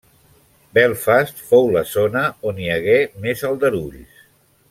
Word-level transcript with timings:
Belfast 0.77 1.43
fou 1.49 1.69
la 1.75 1.83
zona 1.91 2.25
on 2.53 2.63
hi 2.63 2.73
hagué 2.77 2.97
més 3.27 3.47
aldarulls. 3.51 4.27